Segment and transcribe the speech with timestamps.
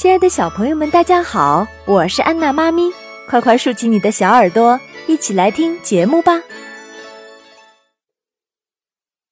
[0.00, 2.90] 亲爱的小朋友们，大家好，我是安娜妈咪，
[3.28, 6.40] 快快竖起你的小耳朵，一起来听节目吧。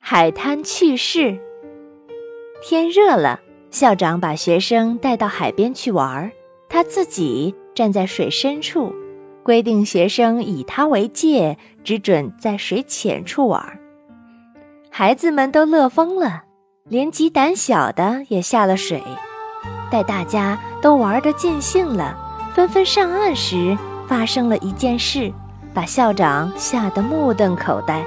[0.00, 1.38] 海滩趣事。
[2.62, 3.38] 天热了，
[3.70, 6.32] 校长把学生带到海边去玩儿，
[6.70, 8.90] 他自己站在水深处，
[9.42, 13.78] 规定学生以他为界，只准在水浅处玩儿。
[14.88, 16.44] 孩子们都乐疯了，
[16.88, 19.02] 连极胆小的也下了水。
[19.94, 22.16] 待大家都玩得尽兴了，
[22.52, 23.78] 纷纷上岸时，
[24.08, 25.32] 发生了一件事，
[25.72, 28.02] 把校长吓得目瞪口呆。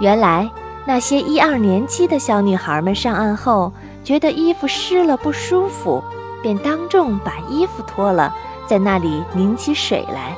[0.00, 0.46] 原来，
[0.84, 3.72] 那些一二年级的小女孩们上岸后，
[4.04, 6.04] 觉得衣服湿了不舒服，
[6.42, 8.30] 便当众把衣服脱了，
[8.66, 10.36] 在那里拧起水来。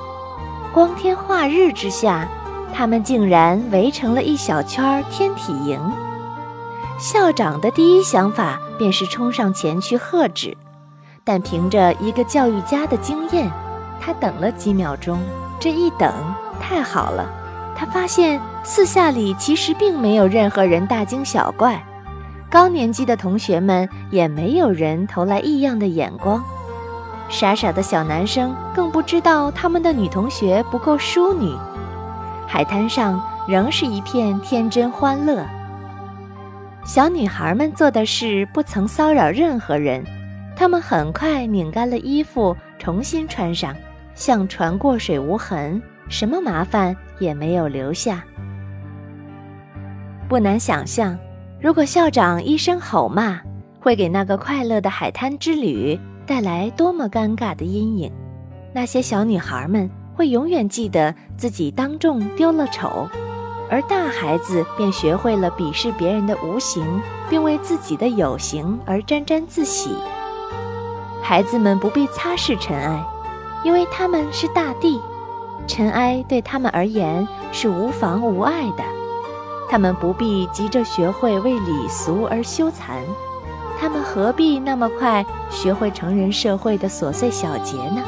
[0.73, 2.29] 光天化日之下，
[2.73, 5.81] 她们竟然围成了一小圈天体营。
[6.99, 10.57] 校长的第一想法便是冲上前去喝止，
[11.23, 13.49] 但凭着一个教育家的经验，
[14.01, 15.21] 他等了几秒钟。
[15.61, 16.13] 这一等
[16.61, 17.31] 太好了，
[17.77, 21.81] 他发现四下里其实并没有任何人大惊小怪，
[22.51, 26.43] 高年级的同学们也没有人投来异样的眼光，
[27.29, 31.55] 傻傻的小男生更不知道他们的女同学不够淑女。
[32.49, 35.47] 海滩上仍是一片天真欢乐。
[36.85, 40.03] 小女孩们做的事不曾骚扰任何人，
[40.57, 43.77] 她们很快拧干了衣服，重新穿上，
[44.15, 48.25] 像船过水无痕，什么麻烦也没有留下。
[50.29, 51.19] 不难想象，
[51.61, 53.41] 如果校长一声吼骂，
[53.81, 58.11] 会给那个快乐的海滩之旅带来多么尴尬的阴影。
[58.73, 63.09] 那些小女孩们会永远记得自己当众丢了丑。
[63.71, 69.95] 而大孩子便学会了鄙视别人的无形，并为自己的有形而沾沾自喜。
[71.23, 73.05] 孩子们不必擦拭尘埃，
[73.63, 75.01] 因为他们是大地，
[75.67, 78.83] 尘埃对他们而言是无妨无碍的。
[79.69, 83.03] 他们不必急着学会为礼俗而羞惭，
[83.79, 88.03] 他们何必那么快学会成人社会的琐碎小节呢？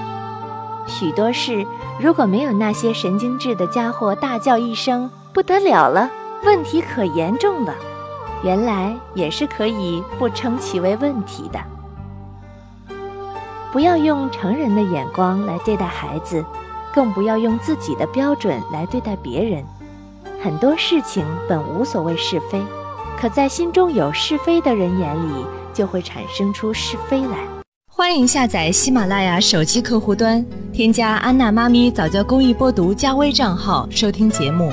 [0.86, 1.66] 许多事，
[2.00, 5.10] 如果没有那些神经质的家伙大叫一声。
[5.32, 6.10] 不得了了，
[6.44, 7.74] 问题可严重了。
[8.42, 11.60] 原来也是可以不称其为问题的。
[13.72, 16.44] 不要用成人的眼光来对待孩子，
[16.92, 19.62] 更不要用自己的标准来对待别人。
[20.42, 22.60] 很多事情本无所谓是非，
[23.16, 27.36] 可在心中有是非的人眼里，就会产生出是非来。
[27.88, 34.72] 欢迎下载喜马拉雅手机客户端，添加安娜妈咪早教公益播读加微账号，收听节目。